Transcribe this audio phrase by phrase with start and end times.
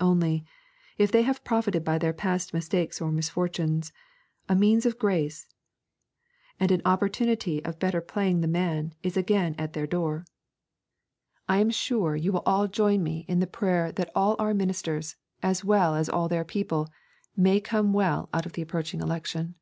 [0.00, 0.42] Only,
[0.96, 3.92] if they have profited by their past mistakes or misfortunes,
[4.48, 5.46] a means of grace,
[6.58, 10.24] and an opportunity of better playing the man is again at their doors.
[11.46, 14.54] I am sure you will all join with me in the prayer that all our
[14.54, 16.88] ministers, as well as all their people,
[17.36, 19.56] may come well out of the approaching election.